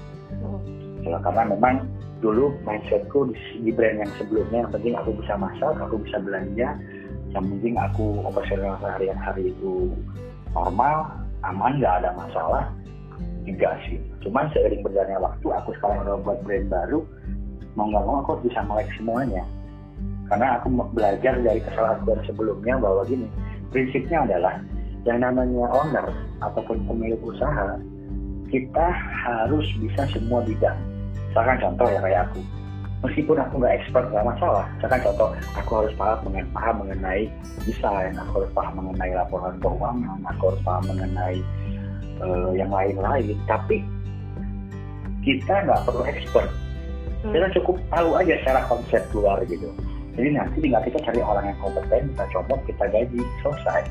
[1.06, 1.22] hmm.
[1.22, 1.76] karena memang
[2.20, 6.68] dulu mindsetku di, di brand yang sebelumnya yang penting aku bisa masak aku bisa belanja
[7.32, 9.92] yang penting aku operasional seharian hari itu
[10.52, 11.08] normal
[11.46, 12.64] aman nggak ada masalah
[13.48, 13.96] juga sih.
[14.20, 17.00] Cuman seiring berjalannya waktu aku sekarang udah buat brand baru
[17.78, 19.44] mau nggak mau aku bisa melek semuanya.
[20.28, 23.26] Karena aku belajar dari kesalahan sebelumnya bahwa gini
[23.74, 24.62] prinsipnya adalah
[25.08, 26.06] yang namanya owner
[26.44, 27.80] ataupun pemilik usaha
[28.50, 28.88] kita
[29.26, 30.76] harus bisa semua bidang
[31.30, 32.40] misalkan contoh ya kayak aku.
[33.00, 37.22] Meskipun aku nggak expert nggak masalah misalkan contoh aku harus paham mengenai, paham mengenai
[37.64, 41.36] desain aku harus paham mengenai laporan keuangan aku harus paham mengenai
[42.20, 43.36] uh, yang lain-lain.
[43.48, 43.80] Tapi
[45.24, 46.48] kita nggak perlu expert.
[47.20, 47.36] Hmm.
[47.36, 49.68] kita cukup tahu aja secara konsep luar gitu.
[50.16, 53.82] Jadi nanti tinggal kita cari orang yang kompeten kita coba kita gaji selesai.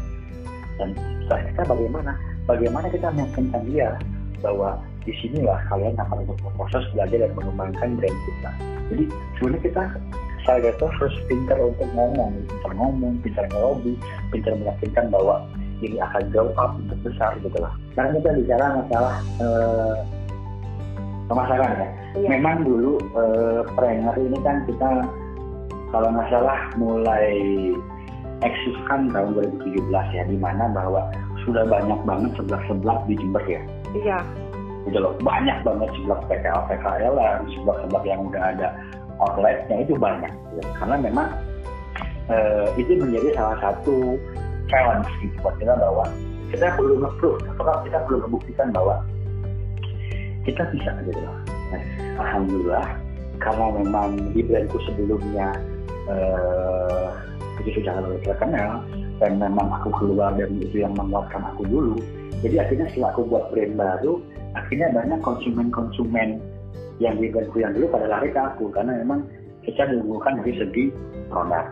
[0.81, 2.11] Dan setelah kita bagaimana?
[2.49, 3.93] Bagaimana kita meyakinkan dia
[4.41, 8.51] bahwa di sinilah kalian akan untuk proses belajar dan mengembangkan brand kita.
[8.89, 9.03] Jadi
[9.39, 9.83] sebenarnya kita
[10.47, 13.93] saya itu harus pintar untuk ngomong, pintar ngomong, pintar ngelobi,
[14.33, 15.45] pintar meyakinkan bahwa
[15.79, 19.95] jadi akan grow up untuk besar gitu lah karena kita bicara masalah uh,
[21.31, 22.25] pemasaran ya Iya.
[22.41, 25.05] memang dulu uh, trainer ini kan kita
[25.93, 27.37] kalau nggak salah mulai
[28.41, 31.05] eksis kan tahun 2017 ya di mana bahwa
[31.45, 33.61] sudah banyak banget seblak-seblak di Jember ya
[33.93, 34.17] Iya.
[34.87, 37.15] Gitu loh banyak banget seblak PKL PKL
[37.51, 38.67] seblak-seblak yang udah ada
[39.19, 40.63] outletnya itu banyak gitu.
[40.79, 41.27] karena memang
[42.31, 44.15] eh, itu menjadi salah satu
[44.71, 46.05] challenge gitu buat kita bahwa
[46.49, 48.95] kita perlu nge-proof apakah kita perlu membuktikan bahwa
[50.47, 51.37] kita bisa gitu loh
[51.75, 51.83] nah,
[52.23, 52.87] alhamdulillah
[53.39, 55.47] karena memang di brandku sebelumnya
[56.07, 57.07] eh,
[57.59, 58.87] itu sudah lebih terkenal
[59.19, 61.99] dan memang aku keluar dari itu yang menguatkan aku dulu
[62.39, 64.23] jadi akhirnya setelah aku buat brand baru
[64.57, 66.41] akhirnya banyak konsumen-konsumen
[66.99, 69.23] yang di brandku yang dulu pada lari ke aku karena memang
[69.63, 70.83] kita diunggulkan dari segi
[71.29, 71.65] produk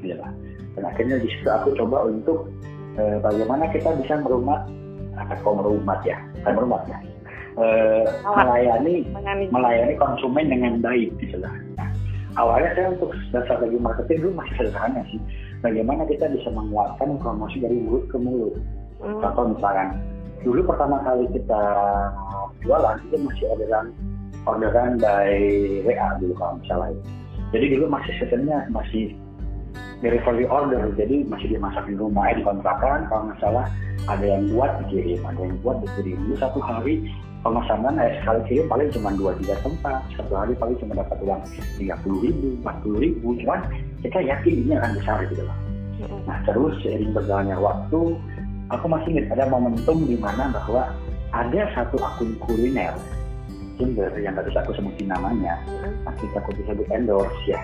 [0.00, 0.32] gitu lah.
[0.74, 2.50] dan akhirnya di situ aku coba untuk
[2.98, 4.66] eh, bagaimana kita bisa merumat
[5.14, 6.98] atau merumat ya bukan merumat ya
[7.58, 9.06] eh, melayani
[9.50, 11.54] melayani konsumen dengan baik gitu lah.
[11.78, 11.88] Nah,
[12.34, 15.20] awalnya saya untuk strategi marketing dulu masih sederhana sih.
[15.62, 18.54] Bagaimana kita bisa menguatkan promosi dari mulut ke mulut.
[19.00, 19.20] Hmm.
[19.22, 19.96] Contoh misalkan,
[20.44, 21.62] dulu pertama kali kita
[22.62, 23.86] jualan itu masih orderan
[24.44, 25.32] orderan by
[25.88, 27.00] WA dulu kalau misalnya.
[27.50, 29.16] Jadi dulu masih sistemnya masih
[30.04, 33.66] delivery order, jadi masih dimasak di rumah, eh, dikontrakan kalau nggak salah
[34.04, 36.18] ada yang buat dikirim, ada yang buat dikirim.
[36.28, 37.08] Dulu satu hari
[37.40, 41.40] pemesanan eh, sekali kirim paling cuma dua tiga tempat, satu hari paling cuma dapat uang
[41.80, 43.60] tiga puluh ribu, empat puluh ribu, cuman
[44.04, 45.58] kita yakin ini akan besar gitu loh.
[46.28, 48.00] Nah terus seiring berjalannya waktu,
[48.72, 50.92] aku masih ingat ada momentum di mana bahwa
[51.34, 52.94] ada satu akun kuliner
[53.74, 55.90] Jember yang tadi aku sebutin namanya, Hmm.
[56.06, 57.58] nanti aku bisa di endorse ya.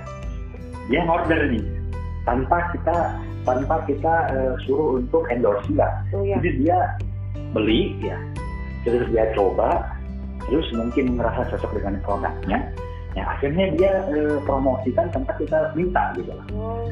[0.91, 1.63] Dia order nih,
[2.27, 3.15] tanpa kita
[3.47, 5.87] tanpa kita eh, suruh untuk endorse dia.
[6.11, 6.43] Oh iya.
[6.43, 6.79] Jadi dia
[7.55, 8.19] beli ya,
[8.83, 9.87] terus dia coba,
[10.51, 12.59] terus mungkin merasa cocok dengan produknya.
[13.15, 16.87] Ya akhirnya dia eh, promosikan tanpa kita minta gitu lah Oh.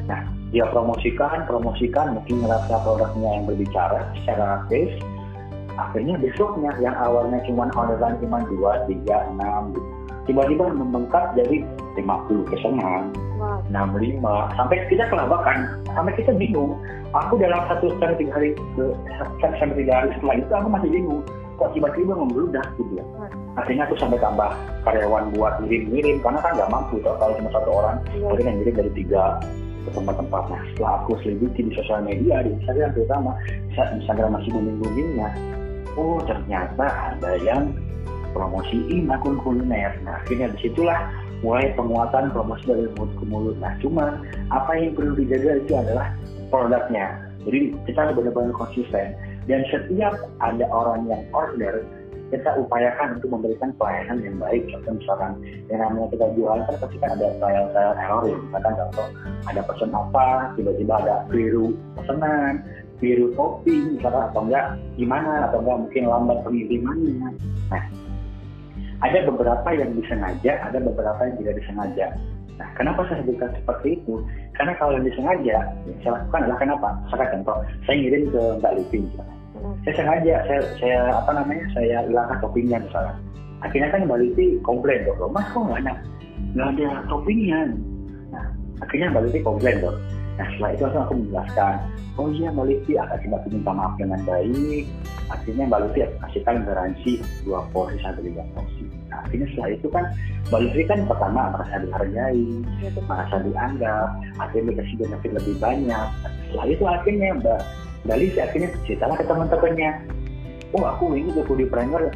[0.49, 4.89] Dia promosikan, promosikan, mungkin ngerasa produknya yang berbicara secara aktif.
[5.77, 9.89] Akhirnya besoknya yang awalnya cuma orderan cuma 2, 3, 6, gitu.
[10.27, 11.63] tiba-tiba membengkak jadi
[11.97, 13.63] 50 pesanan, Wow.
[13.71, 16.75] 65, sampai kita kelabakan, sampai kita bingung.
[17.15, 18.85] Aku dalam satu sampai tiga hari ke
[19.39, 21.23] sampai tiga hari setelah itu aku masih bingung.
[21.55, 23.05] Kok tiba-tiba membludak gitu ya.
[23.55, 24.51] Akhirnya aku sampai tambah
[24.83, 28.75] karyawan buat ngirim-ngirim karena kan nggak mampu toh kalau cuma satu orang mungkin yang ngirim
[28.75, 29.23] dari tiga
[29.89, 30.43] ke tempat-tempat.
[30.53, 33.31] Nah setelah aku selidiki di sosial media, di Instagram terutama,
[33.73, 35.29] bisa Instagram masih booming-boomingnya.
[35.97, 37.73] Oh ternyata ada yang
[38.31, 39.97] promosiin akun kuliner.
[40.05, 41.09] Nah akhirnya di situlah
[41.41, 43.57] mulai penguatan promosi dari mulut ke mulut.
[43.57, 44.21] Nah cuma
[44.53, 46.13] apa yang perlu dijaga itu adalah
[46.53, 47.07] produknya.
[47.47, 49.15] Jadi kita benar-benar konsisten.
[49.49, 50.13] Dan setiap
[50.45, 51.81] ada orang yang order,
[52.29, 54.63] kita upayakan untuk memberikan pelayanan yang baik.
[54.69, 55.31] Contoh misalkan
[55.67, 58.37] yang namanya kita jualan kan pasti kan ada trial trial error ya.
[58.37, 59.07] Misalkan contoh
[59.49, 62.53] ada pesan apa, tiba-tiba ada keliru pesanan,
[63.01, 64.65] keliru topping, misalkan atau enggak
[64.95, 67.29] gimana, atau enggak mungkin lambat pengirimannya.
[67.73, 67.83] Nah,
[68.99, 72.07] ada beberapa yang disengaja, ada beberapa yang tidak disengaja.
[72.59, 74.19] Nah, kenapa saya sebutkan seperti itu?
[74.51, 76.89] Karena kalau yang disengaja, yang saya lakukan adalah kenapa?
[77.07, 79.38] Misalkan contoh, saya ngirim ke Mbak misalkan.
[79.85, 83.15] Saya sengaja, saya, saya apa namanya, saya hilangkan toppingnya misalnya.
[83.59, 85.93] Akhirnya kan Mbak Livi komplain dong, mas kok nggak ada,
[86.55, 87.59] nggak ada toppingnya.
[88.31, 88.45] Nah,
[88.79, 89.97] akhirnya Mbak Livi komplain dong.
[90.39, 91.75] Nah, setelah itu langsung aku menjelaskan,
[92.15, 94.85] oh iya Mbak Livi, akan Livi minta maaf dengan baik.
[95.27, 97.11] Akhirnya Mbak Livi kasihkan garansi
[97.43, 98.83] dua porsi sampai tiga porsi.
[99.11, 100.05] Nah, akhirnya setelah itu kan
[100.47, 102.47] Mbak Livi kan pertama merasa dihargai,
[102.79, 106.07] Iya, merasa dianggap, akhirnya dikasih benefit lebih banyak.
[106.47, 107.61] Setelah itu akhirnya Mbak
[108.07, 109.91] Mbak Livi akhirnya ceritalah ke teman-temannya,
[110.71, 112.15] oh aku ini tuh di primer,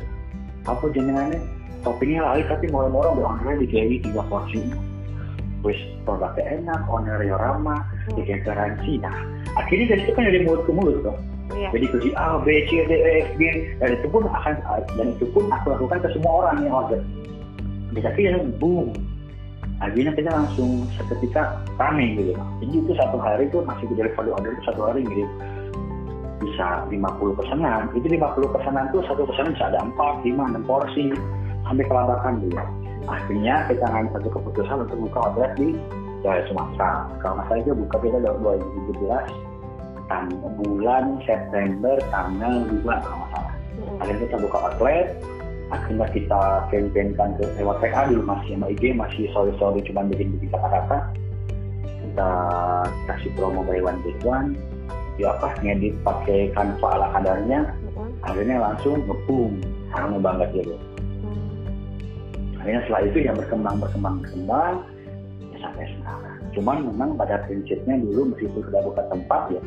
[0.63, 1.39] apa jenengannya
[1.83, 4.63] toppingnya lain tapi moro-moro ordernya dikasih tiga porsi.
[5.63, 8.19] Wis produknya enak, ownernya ramah, Hmm.
[8.19, 8.91] dikasih garansi.
[8.99, 9.15] Nah,
[9.59, 11.17] akhirnya dari itu kan dari mulut ke mulut tuh.
[11.53, 11.69] Iya.
[11.75, 13.41] Jadi kunci A, B, C, D, E, F, G,
[13.79, 14.53] dan itu pun akan
[14.95, 17.01] dan itu pun aku lakukan ke semua orang yang order.
[17.91, 18.95] Bisa akhirnya boom.
[19.83, 22.31] Akhirnya kita langsung seketika rame gitu.
[22.63, 25.27] Jadi itu satu hari itu masih di delivery order itu satu hari gitu
[26.45, 27.89] bisa 50 pesanan.
[27.95, 31.05] Itu 50 pesanan tuh satu pesanan bisa ada 4, 5, 6 porsi
[31.63, 32.63] sampai kelabakan dulu.
[33.07, 35.75] Akhirnya kita ngambil satu keputusan untuk buka outlet di
[36.23, 37.11] Jaya Sumatera.
[37.19, 40.27] Kalau nggak salah itu buka kita tahun 2017 tang
[40.59, 43.53] bulan September tanggal 2 kalau nggak salah.
[43.99, 45.07] Akhirnya kita buka outlet,
[45.73, 50.35] akhirnya kita campaignkan ke lewat PA dulu masih sama IG masih sorry sorry cuma bikin
[50.37, 50.97] bikin kata-kata
[51.83, 52.31] kita
[53.09, 54.53] kasih promo buy one get one
[55.21, 58.09] ya apa ngedit pakai kanva ala kadarnya Mm-mm.
[58.25, 59.61] akhirnya langsung ngepung.
[59.93, 60.73] Sama banget gitu
[61.23, 62.59] Hmm.
[62.59, 64.75] akhirnya setelah itu ya berkembang berkembang berkembang
[65.53, 66.37] ya sampai sekarang.
[66.51, 69.61] Cuman memang pada prinsipnya dulu meskipun sudah buka tempat ya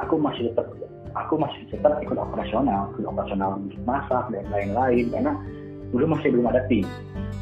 [0.00, 0.70] aku masih tetap
[1.12, 2.88] aku masih tetap ikut operasional.
[2.96, 5.32] Ikut operasional masak dan lain-lain karena
[5.92, 6.86] dulu masih belum ada tim.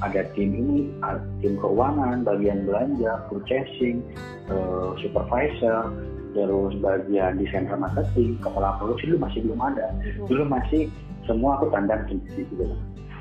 [0.01, 4.01] Ada tim ini ada tim keuangan bagian belanja purchasing
[4.49, 5.93] eh, supervisor
[6.31, 9.87] terus bagian desain marketing kepala produksi dulu masih belum ada
[10.31, 10.83] dulu masih
[11.29, 12.67] semua aku tandang sendiri gitu.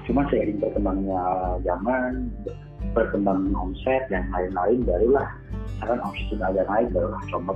[0.09, 1.21] Cuma seiring berkembangnya
[1.61, 2.33] zaman,
[2.97, 5.29] berkembang omset dan lain-lain barulah
[5.77, 7.53] sekarang omset sudah agak naik barulah coba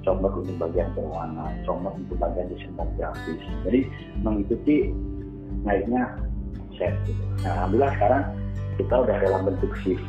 [0.00, 3.40] coba untuk bagian keuangan, coba untuk bagian desain dan grafis.
[3.64, 3.80] Jadi
[4.20, 4.76] mengikuti
[5.64, 6.20] naiknya
[6.60, 6.92] omset.
[7.08, 7.22] Gitu.
[7.44, 8.22] Nah, alhamdulillah sekarang
[8.80, 10.08] kita udah dalam bentuk CV,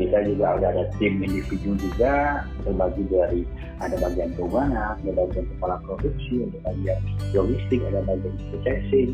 [0.00, 3.44] kita juga udah ada tim individu juga terbagi dari
[3.84, 6.98] ada bagian keuangan, ada bagian kepala produksi, ada bagian
[7.36, 9.10] logistik, ada bagian purchasing,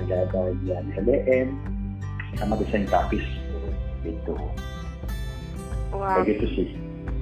[0.00, 1.48] ada bagian SDM,
[2.40, 3.24] sama desain grafis
[4.00, 4.32] gitu.
[5.92, 6.68] Wah, Kayak gitu sih.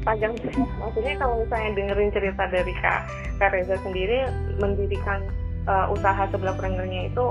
[0.07, 0.55] panjang sih.
[0.79, 3.11] Maksudnya kalau misalnya dengerin cerita dari Kak,
[3.43, 4.31] Kak Reza sendiri
[4.63, 5.27] mendirikan
[5.67, 7.25] uh, usaha sebelah prengernya itu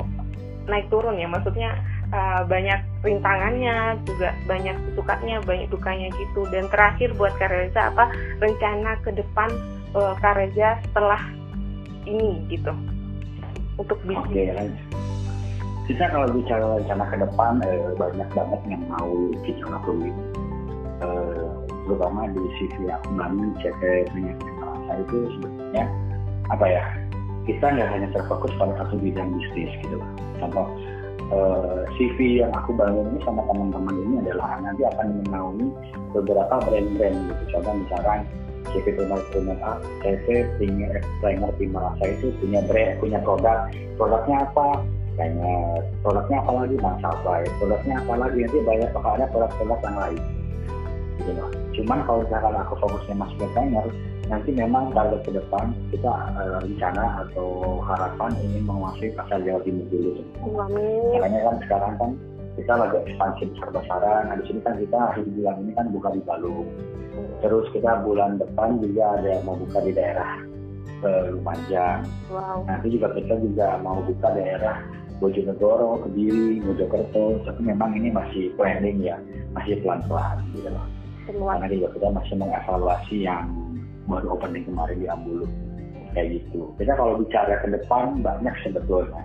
[0.68, 1.32] naik turun ya.
[1.32, 1.80] Maksudnya
[2.14, 6.48] uh, banyak rintangannya, juga banyak sukanya, banyak dukanya gitu.
[6.52, 9.50] Dan terakhir buat Kak Reza apa rencana ke depan
[9.96, 11.22] uh, Kak Reza setelah
[12.08, 12.72] ini gitu
[13.78, 14.56] untuk bisnis.
[14.56, 14.86] lanjut.
[15.88, 19.12] Kita kalau bicara rencana ke depan eh, banyak banget yang mau
[19.48, 20.16] kita lakuin.
[21.00, 21.48] Eh,
[21.88, 24.12] terutama di CV aku bangun CT
[24.60, 25.84] rasa itu sebetulnya
[26.52, 26.84] apa ya
[27.48, 29.96] kita nggak hanya terfokus pada satu bidang bisnis gitu.
[30.44, 30.68] Contoh
[31.32, 35.68] eh, CV yang aku bangun ini sama teman-teman ini adalah nanti akan menaungi
[36.16, 37.44] beberapa brand-brand gitu.
[37.58, 38.20] Contoh misalkan
[38.72, 43.72] CV Primer Primer A, CV Primer Primer Primer Rasa itu punya brand, punya produk.
[43.96, 44.68] Produknya apa?
[45.18, 45.82] Banyak.
[46.04, 46.76] Produknya apa lagi?
[46.78, 47.42] Bang Sabai.
[47.58, 48.38] Produknya apa lagi?
[48.44, 50.22] Nanti banyak ada produk-produk yang lain.
[51.18, 51.44] Gitu.
[51.82, 53.86] Cuman kalau misalkan aku fokusnya masih ke Primer,
[54.28, 59.88] nanti memang target ke depan kita eh, rencana atau harapan ingin menguasai pasar Jawa Timur
[59.88, 60.12] dulu.
[60.44, 61.20] Amin.
[61.20, 62.12] Makanya kan sekarang kan
[62.60, 64.22] kita lagi ekspansi besar-besaran.
[64.28, 66.68] Nah di sini kan kita akhir bulan ini kan buka di Balung.
[67.42, 70.32] Terus kita bulan depan juga ada yang mau buka di daerah
[71.08, 72.00] eh, Lumajang.
[72.28, 72.68] Wow.
[72.68, 74.84] Nanti juga kita juga mau buka daerah
[75.18, 77.42] Bojonegoro, Kediri, Mojokerto.
[77.48, 79.18] Tapi memang ini masih planning ya,
[79.56, 80.86] masih pelan-pelan gitu loh.
[81.28, 83.67] Karena juga kita masih mengevaluasi yang
[84.08, 85.48] baru opening kemarin di Ambulu.
[86.16, 86.74] Kayak gitu.
[86.80, 89.22] Kita kalau bicara ke depan banyak sebetulnya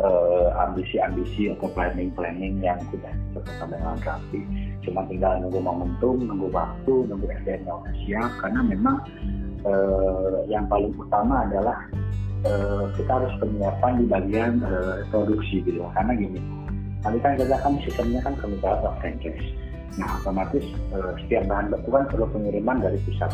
[0.00, 4.40] eh, ambisi-ambisi atau planning-planning yang sudah kita dengan rapi.
[4.86, 8.30] Cuma tinggal nunggu momentum, nunggu waktu, nunggu SDM yang siap.
[8.40, 8.96] Karena memang
[9.66, 11.78] eh, yang paling utama adalah
[12.48, 15.84] eh, kita harus penyiapan di bagian eh, produksi gitu.
[15.92, 16.40] Karena gini,
[17.04, 19.44] nanti kan kita kan sistemnya kan atau franchise.
[19.98, 20.64] Nah otomatis
[20.94, 23.32] eh, setiap bahan baku kan perlu pengiriman dari pusat.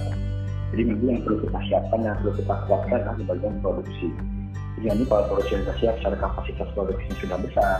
[0.75, 4.09] Jadi nanti yang perlu kita siapkan dan perlu kita kuatkan adalah di bagian produksi.
[4.77, 7.77] Jadi nanti kalau produksi sudah siap, secara kapasitas produksinya sudah besar,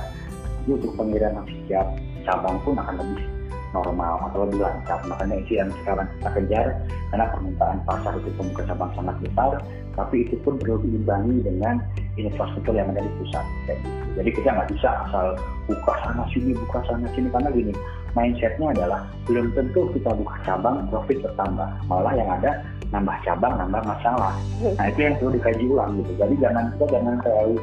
[0.67, 1.87] jadi untuk pengiriman setiap
[2.27, 3.27] cabang pun akan lebih
[3.71, 4.99] normal atau lebih lancar.
[5.07, 6.67] Makanya itu yang sekarang kita kejar
[7.15, 9.51] karena permintaan pasar itu pembuka cabang sangat besar,
[9.95, 11.79] tapi itu pun perlu diimbangi dengan
[12.19, 13.45] infrastruktur yang ada di pusat.
[13.69, 13.87] Gitu.
[14.17, 15.27] Jadi kita nggak bisa asal
[15.69, 17.73] buka sana sini, buka sana sini karena gini,
[18.17, 23.83] mindsetnya adalah belum tentu kita buka cabang profit bertambah, malah yang ada nambah cabang, nambah
[23.83, 24.35] masalah.
[24.63, 26.13] Nah itu yang perlu dikaji ulang gitu.
[26.19, 27.57] Jadi jangan kita jangan terlalu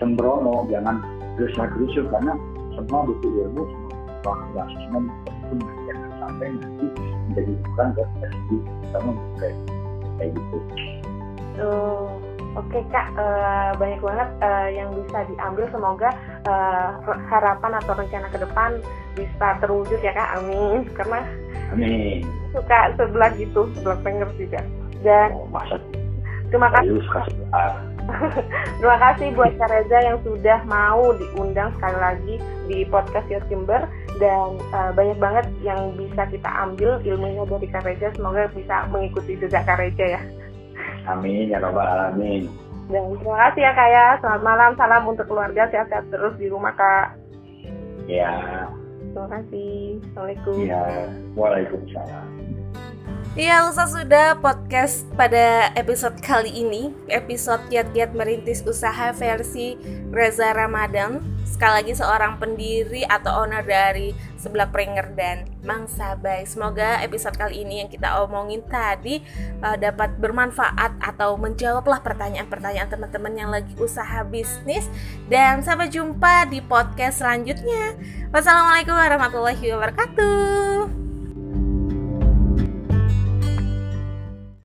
[0.00, 0.96] sembrono, jangan
[1.36, 2.32] gerusak gerusuk karena
[2.76, 5.00] semua butuh ilmu, semua butuh semua
[5.52, 6.86] butuh jangan sampai nanti
[7.28, 8.58] menjadi bukan kita sendiri,
[8.92, 9.56] sama kayak
[10.16, 10.56] kayak gitu.
[11.60, 12.08] Tuh.
[12.58, 15.70] Oke kak, eh, banyak banget eh, yang bisa diambil.
[15.70, 16.10] Semoga
[16.42, 16.88] eh,
[17.30, 18.70] harapan atau rencana ke depan
[19.14, 20.42] bisa terwujud ya kak.
[20.42, 20.82] Amin.
[20.98, 21.22] Karena
[21.70, 22.26] Amin.
[22.50, 24.60] suka sebelah gitu, sebelah pengen juga.
[25.00, 25.78] Dan Oh, masa
[26.50, 26.98] terima kasih,
[28.82, 32.34] terima kasih buat Kak Reza yang sudah mau diundang sekali lagi
[32.66, 33.86] di podcast Your Timber
[34.18, 38.10] dan eh, banyak banget yang bisa kita ambil ilmunya dari Kak Reza.
[38.18, 40.22] Semoga bisa mengikuti jejak Kak Reza ya.
[41.06, 42.50] Amin ya robbal alamin.
[42.90, 44.06] Dan terima kasih ya kak ya.
[44.18, 47.14] Selamat malam, salam untuk keluarga, sehat-sehat terus di rumah kak.
[48.10, 48.66] Ya,
[49.10, 49.98] Terima kasih.
[50.14, 50.54] Assalamualaikum.
[50.62, 50.84] ya.
[51.34, 52.39] Waalaikumsalam.
[53.38, 56.90] Iya, Lusa sudah podcast pada episode kali ini.
[57.06, 59.78] Episode Kiat-Kiat Merintis Usaha versi
[60.10, 61.22] Reza Ramadan.
[61.46, 67.62] Sekali lagi seorang pendiri atau owner dari Sebelah Pringer dan Mang Sabai Semoga episode kali
[67.62, 69.20] ini yang kita omongin tadi
[69.60, 74.90] uh, Dapat bermanfaat atau menjawablah pertanyaan-pertanyaan teman-teman yang lagi usaha bisnis.
[75.30, 77.94] Dan sampai jumpa di podcast selanjutnya.
[78.34, 81.09] Wassalamualaikum warahmatullahi wabarakatuh